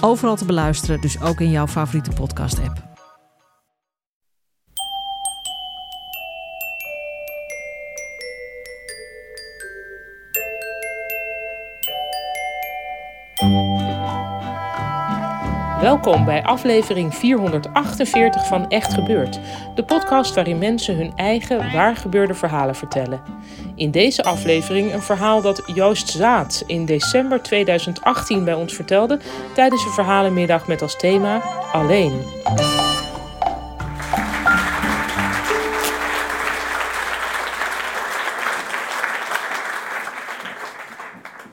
[0.00, 2.95] Overal te beluisteren, dus ook in jouw favoriete podcast-app.
[16.02, 19.40] Welkom bij aflevering 448 van Echt Gebeurd,
[19.74, 23.20] de podcast waarin mensen hun eigen waargebeurde verhalen vertellen.
[23.74, 29.18] In deze aflevering een verhaal dat Joost Zaat in december 2018 bij ons vertelde
[29.54, 31.42] tijdens een verhalenmiddag met als thema
[31.72, 32.22] Alleen.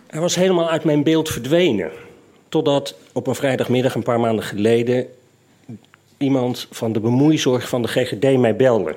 [0.08, 1.92] Hij was helemaal uit mijn beeld verdwenen.
[2.54, 5.08] Totdat op een vrijdagmiddag een paar maanden geleden
[6.18, 8.95] iemand van de bemoeizorg van de GGD mij belde.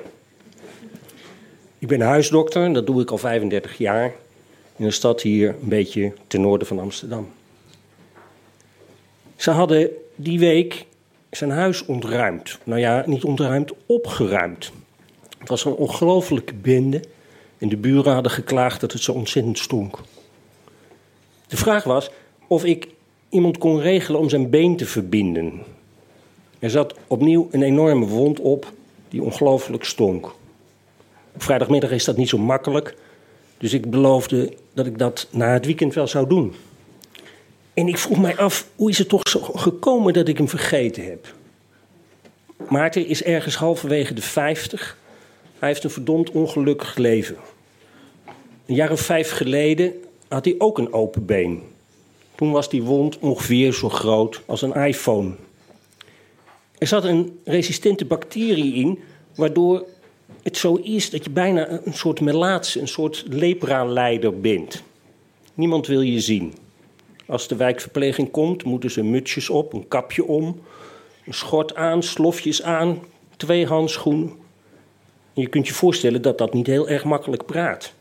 [1.79, 4.13] Ik ben huisdokter dat doe ik al 35 jaar
[4.75, 7.29] in een stad hier een beetje ten noorden van Amsterdam.
[9.35, 10.85] Ze hadden die week
[11.31, 12.57] zijn huis ontruimd.
[12.63, 14.71] Nou ja, niet ontruimd, opgeruimd.
[15.37, 17.01] Het was een ongelofelijke bende
[17.57, 19.99] en de buren hadden geklaagd dat het zo ontzettend stonk.
[21.47, 22.09] De vraag was
[22.47, 22.95] of ik
[23.29, 25.53] iemand kon regelen om zijn been te verbinden.
[26.59, 28.73] Er zat opnieuw een enorme wond op
[29.09, 30.25] die ongelooflijk stonk.
[31.33, 32.95] Op vrijdagmiddag is dat niet zo makkelijk,
[33.57, 36.53] dus ik beloofde dat ik dat na het weekend wel zou doen.
[37.73, 41.05] En ik vroeg mij af, hoe is het toch zo gekomen dat ik hem vergeten
[41.05, 41.35] heb?
[42.69, 44.97] Maarten is ergens halverwege de 50.
[45.59, 47.35] Hij heeft een verdomd ongelukkig leven.
[48.65, 49.93] Een jaar of vijf geleden
[50.27, 51.61] had hij ook een open been.
[52.37, 55.35] Toen was die wond ongeveer zo groot als een iPhone.
[56.77, 58.99] Er zat een resistente bacterie in,
[59.35, 59.85] waardoor
[60.43, 64.83] het zo is dat je bijna een soort melaatse, een soort lepra-leider bent.
[65.53, 66.53] Niemand wil je zien.
[67.25, 70.61] Als de wijkverpleging komt, moeten ze mutsjes op, een kapje om,
[71.25, 72.99] een schort aan, slofjes aan,
[73.37, 74.31] twee handschoenen.
[75.33, 77.93] je kunt je voorstellen dat dat niet heel erg makkelijk praat.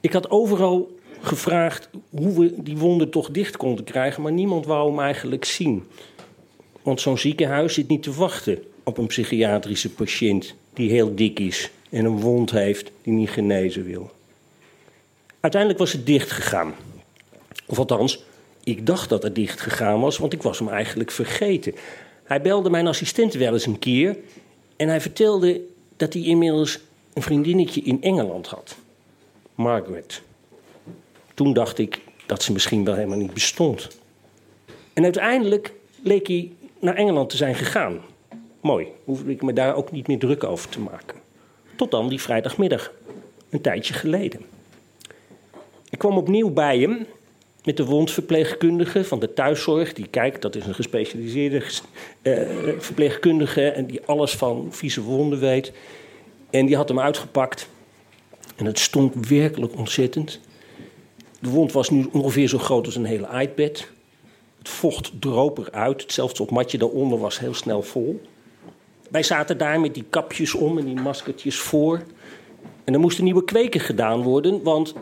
[0.00, 4.90] Ik had overal gevraagd hoe we die wonden toch dicht konden krijgen, maar niemand wou
[4.90, 5.84] hem eigenlijk zien.
[6.82, 11.70] Want zo'n ziekenhuis zit niet te wachten op een psychiatrische patiënt die heel dik is
[11.90, 14.10] en een wond heeft die niet genezen wil.
[15.40, 16.74] Uiteindelijk was het dicht gegaan.
[17.66, 18.24] Of althans,
[18.64, 21.74] ik dacht dat het dicht gegaan was, want ik was hem eigenlijk vergeten.
[22.24, 24.16] Hij belde mijn assistent wel eens een keer
[24.76, 25.60] en hij vertelde
[25.96, 26.78] dat hij inmiddels
[27.12, 28.76] een vriendinnetje in Engeland had.
[29.54, 30.22] Margaret.
[31.40, 33.88] Toen dacht ik dat ze misschien wel helemaal niet bestond.
[34.92, 38.00] En uiteindelijk leek hij naar Engeland te zijn gegaan.
[38.60, 41.16] Mooi, hoefde ik me daar ook niet meer druk over te maken.
[41.76, 42.92] Tot dan die vrijdagmiddag,
[43.50, 44.40] een tijdje geleden.
[45.90, 47.06] Ik kwam opnieuw bij hem
[47.64, 49.92] met de wondverpleegkundige van de thuiszorg.
[49.92, 51.62] Die kijkt, dat is een gespecialiseerde
[52.22, 55.72] uh, verpleegkundige en die alles van vieze wonden weet.
[56.50, 57.68] En die had hem uitgepakt.
[58.56, 60.40] En het stonk werkelijk ontzettend.
[61.40, 63.86] De wond was nu ongeveer zo groot als een hele iPad.
[64.58, 66.02] Het vocht droop eruit.
[66.02, 68.20] Hetzelfde op matje daaronder was heel snel vol.
[69.10, 72.02] Wij zaten daar met die kapjes om en die maskertjes voor.
[72.84, 74.94] En er moesten nieuwe kweken gedaan worden, want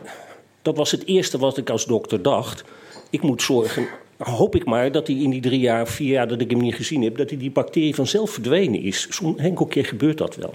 [0.63, 2.65] dat was het eerste wat ik als dokter dacht.
[3.11, 3.87] Ik moet zorgen,
[4.19, 6.75] hoop ik maar, dat hij in die drie jaar, vier jaar dat ik hem niet
[6.75, 9.07] gezien heb, dat hij die bacterie vanzelf verdwenen is.
[9.11, 10.55] Zo'n enkel keer gebeurt dat wel.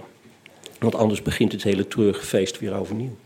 [0.78, 3.16] Want anders begint het hele treurige feest weer overnieuw.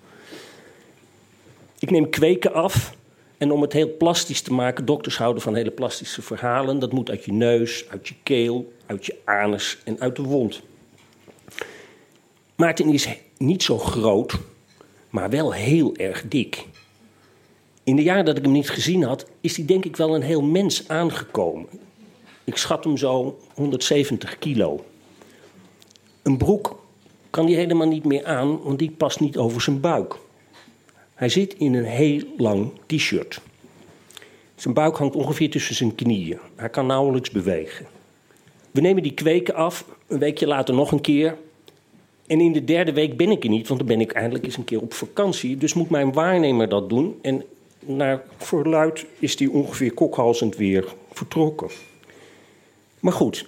[1.78, 2.96] Ik neem kweken af.
[3.38, 6.78] En om het heel plastisch te maken, dokters houden van hele plastische verhalen.
[6.78, 10.62] Dat moet uit je neus, uit je keel, uit je anus en uit de wond.
[12.56, 14.38] Maarten is niet zo groot,
[15.10, 16.66] maar wel heel erg dik.
[17.82, 20.22] In de jaren dat ik hem niet gezien had, is hij denk ik wel een
[20.22, 21.68] heel mens aangekomen.
[22.44, 24.84] Ik schat hem zo 170 kilo.
[26.22, 26.82] Een broek
[27.30, 30.16] kan hij helemaal niet meer aan, want die past niet over zijn buik.
[31.18, 33.40] Hij zit in een heel lang t-shirt.
[34.54, 36.38] Zijn buik hangt ongeveer tussen zijn knieën.
[36.56, 37.86] Hij kan nauwelijks bewegen.
[38.70, 41.36] We nemen die kweken af, een weekje later nog een keer.
[42.26, 44.56] En in de derde week ben ik er niet, want dan ben ik eindelijk eens
[44.56, 45.56] een keer op vakantie.
[45.56, 47.18] Dus moet mijn waarnemer dat doen.
[47.22, 47.44] En
[47.80, 51.68] naar verluid is die ongeveer kokhalzend weer vertrokken.
[53.00, 53.46] Maar goed,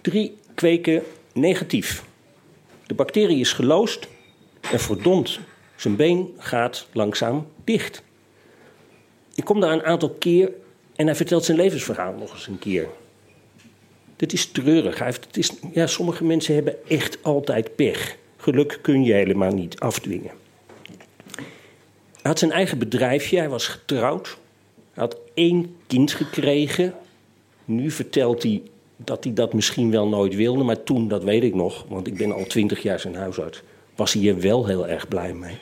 [0.00, 1.02] drie kweken
[1.32, 2.04] negatief.
[2.86, 4.08] De bacterie is geloosd
[4.72, 5.40] en verdomd,
[5.76, 8.02] zijn been gaat langzaam dicht.
[9.34, 10.50] Ik kom daar een aantal keer
[10.96, 12.88] en hij vertelt zijn levensverhaal nog eens een keer.
[14.16, 14.98] Dit is treurig.
[14.98, 18.16] Hij heeft, het is, ja, sommige mensen hebben echt altijd pech.
[18.36, 20.30] Geluk kun je helemaal niet afdwingen.
[22.12, 24.38] Hij had zijn eigen bedrijfje, hij was getrouwd.
[24.92, 26.94] Hij had één kind gekregen.
[27.64, 28.62] Nu vertelt hij
[28.96, 32.16] dat hij dat misschien wel nooit wilde, maar toen, dat weet ik nog, want ik
[32.16, 33.62] ben al twintig jaar zijn huisarts,
[33.96, 35.58] was hij er wel heel erg blij mee.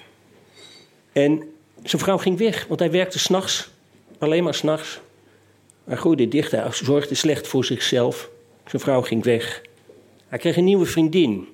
[1.12, 1.42] En
[1.82, 3.70] zijn vrouw ging weg, want hij werkte s'nachts,
[4.18, 5.00] alleen maar s'nachts.
[5.84, 8.30] Hij groeide dicht, hij zorgde slecht voor zichzelf.
[8.66, 9.62] Zijn vrouw ging weg.
[10.28, 11.48] Hij kreeg een nieuwe vriendin.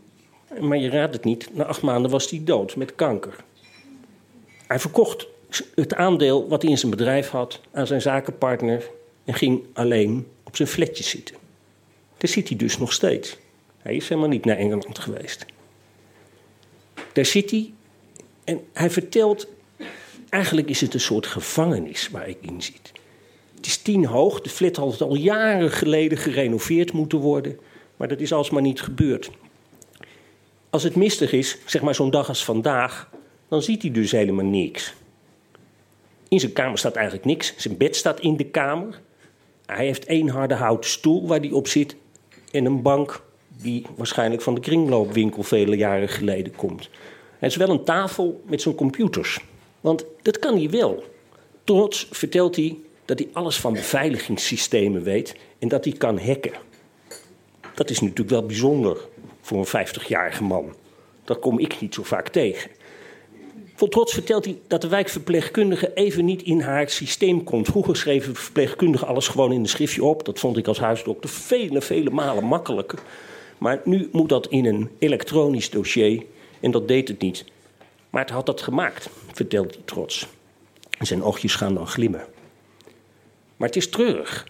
[0.60, 3.34] Maar je raadt het niet, na acht maanden was hij dood met kanker.
[4.66, 5.26] Hij verkocht
[5.74, 8.90] het aandeel wat hij in zijn bedrijf had aan zijn zakenpartner
[9.24, 11.36] en ging alleen op zijn flatje zitten.
[12.16, 13.36] Daar zit hij dus nog steeds.
[13.78, 15.46] Hij is helemaal niet naar Engeland geweest.
[17.12, 17.72] Daar zit hij
[18.44, 19.46] en hij vertelt,
[20.28, 22.92] eigenlijk is het een soort gevangenis waar ik in zit.
[23.56, 27.58] Het is tien hoog, de flat had al jaren geleden gerenoveerd moeten worden,
[27.96, 29.30] maar dat is alsmaar niet gebeurd.
[30.70, 33.10] Als het mistig is, zeg maar zo'n dag als vandaag,
[33.48, 34.94] dan ziet hij dus helemaal niks.
[36.28, 37.54] In zijn kamer staat eigenlijk niks.
[37.56, 39.00] Zijn bed staat in de kamer.
[39.66, 41.96] Hij heeft één harde houten stoel waar hij op zit.
[42.50, 43.22] En een bank
[43.62, 46.90] die waarschijnlijk van de kringloopwinkel vele jaren geleden komt.
[47.38, 49.40] Hij is wel een tafel met zijn computers.
[49.80, 51.04] Want dat kan hij wel.
[51.64, 56.52] Trots vertelt hij dat hij alles van beveiligingssystemen weet en dat hij kan hacken.
[57.74, 58.98] Dat is natuurlijk wel bijzonder
[59.40, 60.74] voor een 50-jarige man.
[61.24, 62.70] Dat kom ik niet zo vaak tegen.
[63.74, 67.66] Vol trots vertelt hij dat de wijkverpleegkundige even niet in haar systeem komt.
[67.66, 70.24] Vroeger schreven verpleegkundigen alles gewoon in een schriftje op.
[70.24, 72.98] Dat vond ik als huisdokter vele, vele malen makkelijker.
[73.60, 76.22] Maar nu moet dat in een elektronisch dossier
[76.60, 77.44] en dat deed het niet.
[78.10, 80.26] Maar het had dat gemaakt, vertelt hij trots.
[80.98, 82.24] Zijn oogjes gaan dan glimmen.
[83.56, 84.48] Maar het is treurig.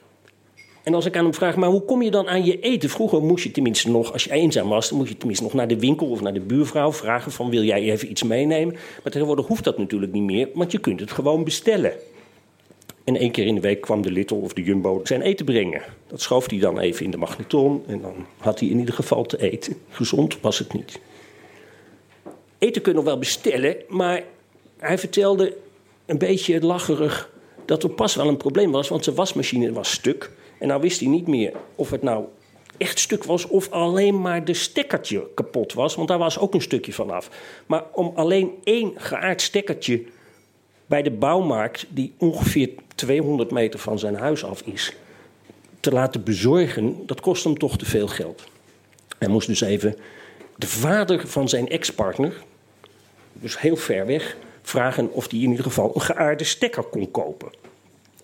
[0.82, 2.90] En als ik aan hem vraag, maar hoe kom je dan aan je eten?
[2.90, 5.68] Vroeger moest je tenminste nog, als je eenzaam was, dan moest je tenminste nog naar
[5.68, 8.74] de winkel of naar de buurvrouw vragen van wil jij even iets meenemen?
[8.74, 11.92] Maar tegenwoordig hoeft dat natuurlijk niet meer, want je kunt het gewoon bestellen.
[13.05, 15.82] En één keer in de week kwam de Little of de Jumbo zijn eten brengen.
[16.06, 19.25] Dat schoof hij dan even in de magneton en dan had hij in ieder geval
[19.25, 19.76] te eten.
[19.88, 21.00] Gezond was het niet.
[22.58, 24.23] Eten kun je nog wel bestellen, maar
[24.76, 25.56] hij vertelde
[26.06, 27.31] een beetje lacherig
[27.64, 30.31] dat er pas wel een probleem was, want zijn wasmachine was stuk.
[30.58, 32.25] En nou wist hij niet meer of het nou
[32.76, 36.62] echt stuk was of alleen maar de stekkertje kapot was, want daar was ook een
[36.62, 37.31] stukje van af.
[37.67, 40.05] Maar om alleen één geaard stekkertje
[40.90, 44.92] bij de bouwmarkt, die ongeveer 200 meter van zijn huis af is,
[45.81, 48.44] te laten bezorgen, dat kost hem toch te veel geld.
[49.19, 49.96] Hij moest dus even
[50.56, 52.42] de vader van zijn ex-partner,
[53.32, 57.48] dus heel ver weg, vragen of hij in ieder geval een geaarde stekker kon kopen.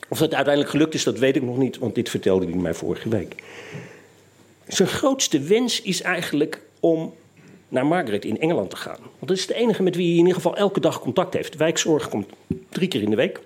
[0.09, 2.75] Of dat uiteindelijk gelukt is, dat weet ik nog niet, want dit vertelde hij mij
[2.75, 3.43] vorige week.
[4.67, 7.15] Zijn grootste wens is eigenlijk om
[7.69, 8.99] naar Margaret in Engeland te gaan.
[9.01, 11.57] Want dat is de enige met wie hij in ieder geval elke dag contact heeft.
[11.57, 12.27] Wijkzorg komt
[12.77, 13.41] drie keer in de week.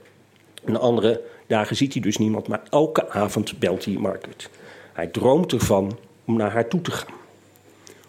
[0.64, 4.50] En de andere dagen ziet hij dus niemand, maar elke avond belt hij Margaret.
[4.92, 7.14] Hij droomt ervan om naar haar toe te gaan.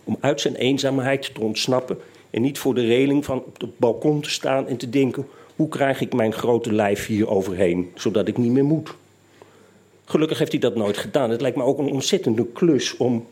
[0.03, 1.97] Om uit zijn eenzaamheid te ontsnappen
[2.29, 5.67] en niet voor de reling van op het balkon te staan en te denken: hoe
[5.69, 8.95] krijg ik mijn grote lijf hier overheen, zodat ik niet meer moet?
[10.05, 11.29] Gelukkig heeft hij dat nooit gedaan.
[11.29, 13.27] Het lijkt me ook een ontzettende klus om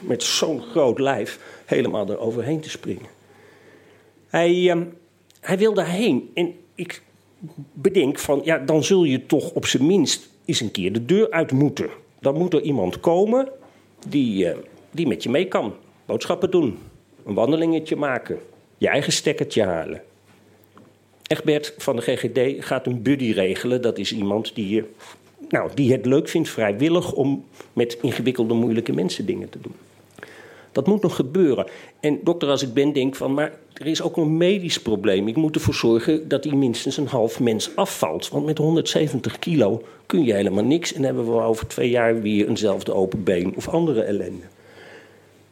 [0.00, 3.06] met zo'n groot lijf helemaal eroverheen te springen.
[4.28, 4.82] Hij, uh,
[5.40, 6.30] hij wil daarheen.
[6.34, 7.02] En ik
[7.72, 11.30] bedenk van, ja, dan zul je toch op zijn minst eens een keer de deur
[11.30, 11.88] uit moeten.
[12.20, 13.48] Dan moet er iemand komen
[14.08, 14.56] die, uh,
[14.90, 15.74] die met je mee kan.
[16.06, 16.78] Boodschappen doen,
[17.24, 18.38] een wandelingetje maken,
[18.78, 20.02] je eigen stekkertje halen.
[21.26, 23.82] Egbert van de GGD gaat een buddy regelen.
[23.82, 24.84] Dat is iemand die,
[25.48, 29.74] nou, die het leuk vindt, vrijwillig, om met ingewikkelde, moeilijke mensen dingen te doen.
[30.72, 31.66] Dat moet nog gebeuren.
[32.00, 35.28] En dokter, als ik ben, denk van, maar er is ook een medisch probleem.
[35.28, 38.28] Ik moet ervoor zorgen dat hij minstens een half mens afvalt.
[38.28, 40.92] Want met 170 kilo kun je helemaal niks.
[40.92, 44.44] En hebben we over twee jaar weer eenzelfde open been of andere ellende.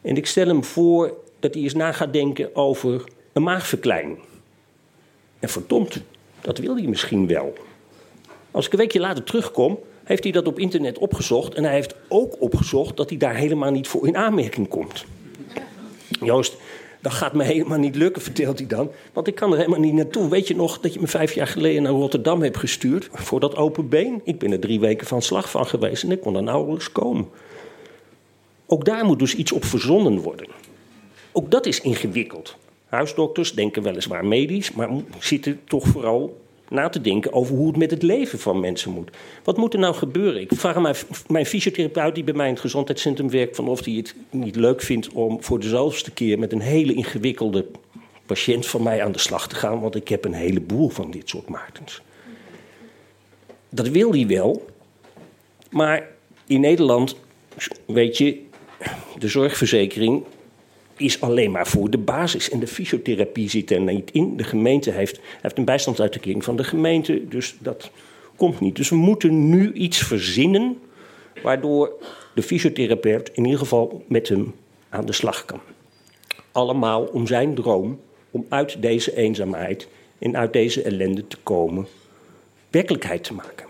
[0.03, 4.19] En ik stel hem voor dat hij eens na gaat denken over een maagverkleining.
[5.39, 6.03] En verdomd,
[6.41, 7.55] dat wil hij misschien wel.
[8.51, 9.79] Als ik een weekje later terugkom,
[10.09, 11.55] heeft hij dat op internet opgezocht.
[11.55, 15.05] En hij heeft ook opgezocht dat hij daar helemaal niet voor in aanmerking komt.
[16.21, 16.57] Joost,
[17.01, 18.91] Dat gaat me helemaal niet lukken, vertelt hij dan.
[19.13, 20.29] Want ik kan er helemaal niet naartoe.
[20.29, 23.09] Weet je nog dat je me vijf jaar geleden naar Rotterdam hebt gestuurd?
[23.13, 24.21] Voor dat open been?
[24.25, 27.29] Ik ben er drie weken van slag van geweest en ik kon er nauwelijks komen.
[28.67, 30.47] Ook daar moet dus iets op verzonnen worden.
[31.33, 32.57] Ook dat is ingewikkeld.
[32.89, 36.37] Huisdokters denken weliswaar medisch, maar zitten toch vooral
[36.71, 39.11] na te denken over hoe het met het leven van mensen moet.
[39.45, 40.41] Wat moet er nou gebeuren?
[40.41, 40.95] Ik vraag mijn,
[41.27, 43.57] mijn fysiotherapeut die bij mij in het gezondheidscentrum werkt...
[43.57, 46.39] van of hij het niet leuk vindt om voor de zoveelste keer...
[46.39, 47.67] met een hele ingewikkelde
[48.27, 49.81] patiënt van mij aan de slag te gaan...
[49.81, 52.03] want ik heb een heleboel van dit soort Maartens.
[53.69, 54.67] Dat wil hij wel,
[55.71, 56.09] maar
[56.47, 57.17] in Nederland,
[57.87, 58.43] weet je...
[59.19, 60.25] de zorgverzekering
[61.01, 62.51] is alleen maar voor de basis.
[62.51, 64.37] En de fysiotherapie zit er niet in.
[64.37, 67.91] De gemeente heeft, heeft een bijstandsuitkering van de gemeente, dus dat
[68.37, 68.77] komt niet.
[68.77, 70.79] Dus we moeten nu iets verzinnen
[71.43, 71.93] waardoor
[72.35, 74.55] de fysiotherapeut in ieder geval met hem
[74.89, 75.61] aan de slag kan.
[76.53, 78.01] Allemaal om zijn droom
[78.31, 79.89] om uit deze eenzaamheid
[80.19, 81.87] en uit deze ellende te komen,
[82.71, 83.67] werkelijkheid te maken.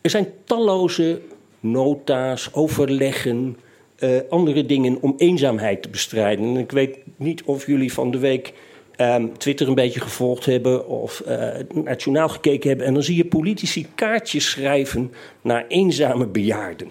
[0.00, 1.20] Er zijn talloze
[1.60, 3.56] nota's, overleggen,
[3.98, 6.44] uh, andere dingen om eenzaamheid te bestrijden.
[6.44, 8.52] En ik weet niet of jullie van de week
[8.96, 11.48] um, Twitter een beetje gevolgd hebben of uh,
[11.84, 12.86] nationaal gekeken hebben.
[12.86, 15.12] En dan zie je politici kaartjes schrijven
[15.42, 16.88] naar eenzame bejaarden.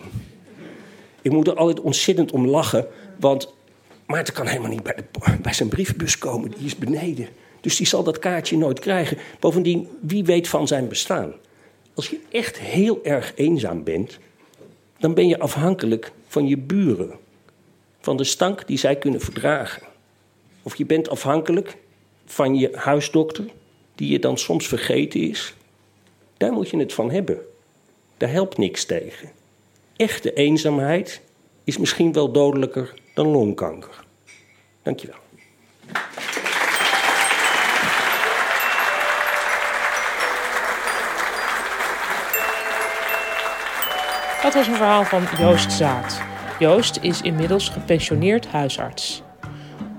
[1.21, 2.87] Ik moet er altijd ontzettend om lachen,
[3.19, 3.53] want
[4.05, 5.03] Maarten kan helemaal niet bij, de,
[5.41, 7.27] bij zijn brievenbus komen, die is beneden.
[7.61, 9.17] Dus die zal dat kaartje nooit krijgen.
[9.39, 11.33] Bovendien, wie weet van zijn bestaan?
[11.93, 14.19] Als je echt heel erg eenzaam bent,
[14.97, 17.11] dan ben je afhankelijk van je buren,
[17.99, 19.81] van de stank die zij kunnen verdragen.
[20.63, 21.77] Of je bent afhankelijk
[22.25, 23.45] van je huisdokter,
[23.95, 25.53] die je dan soms vergeten is.
[26.37, 27.39] Daar moet je het van hebben.
[28.17, 29.31] Daar helpt niks tegen.
[29.95, 31.21] Echte eenzaamheid
[31.63, 34.03] is misschien wel dodelijker dan longkanker.
[34.81, 35.24] Dankjewel.
[44.45, 46.21] Dat was een verhaal van Joost Zaat.
[46.59, 49.21] Joost is inmiddels gepensioneerd huisarts.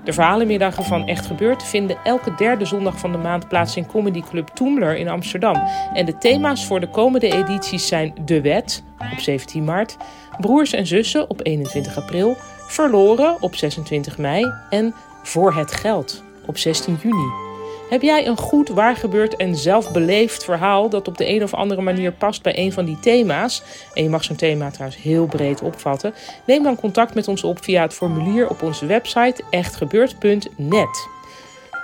[0.04, 4.22] De verhalenmiddagen van Echt Gebeurd vinden elke derde zondag van de maand plaats in Comedy
[4.30, 5.62] Club Toemler in Amsterdam.
[5.92, 9.96] En de thema's voor de komende edities zijn De Wet op 17 maart,
[10.40, 12.36] Broers en Zussen op 21 april,
[12.66, 17.45] Verloren op 26 mei en Voor het Geld op 16 juni.
[17.88, 22.12] Heb jij een goed waargebeurd en zelfbeleefd verhaal dat op de een of andere manier
[22.12, 23.62] past bij een van die thema's?
[23.94, 26.14] En je mag zo'n thema trouwens heel breed opvatten.
[26.44, 31.08] Neem dan contact met ons op via het formulier op onze website echtgebeurd.net.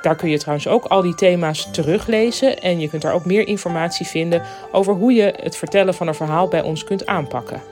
[0.02, 3.46] Daar kun je trouwens ook al die thema's teruglezen en je kunt daar ook meer
[3.46, 4.42] informatie vinden
[4.72, 7.71] over hoe je het vertellen van een verhaal bij ons kunt aanpakken.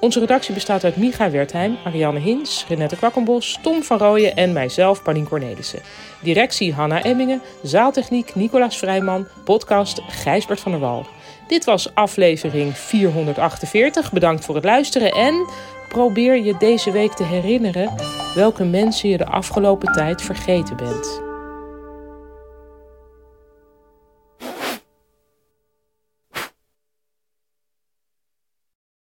[0.00, 5.02] Onze redactie bestaat uit Micha Wertheim, Ariane Hins, Renette Kwakkenbos, Tom van Rooyen en mijzelf,
[5.02, 5.80] Paulien Cornelissen.
[6.22, 11.06] Directie Hanna Emmingen, zaaltechniek Nicolaas Vrijman, podcast Gijsbert van der Wal.
[11.48, 14.12] Dit was aflevering 448.
[14.12, 15.46] Bedankt voor het luisteren en
[15.88, 17.94] probeer je deze week te herinneren
[18.34, 21.29] welke mensen je de afgelopen tijd vergeten bent.